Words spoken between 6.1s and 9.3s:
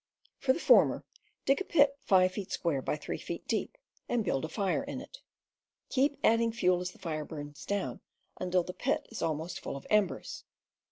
adding fuel as the fire burns down, until the pit is